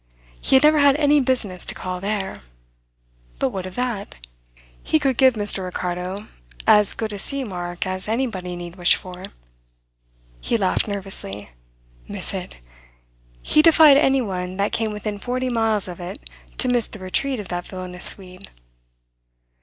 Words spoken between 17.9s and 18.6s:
Swede.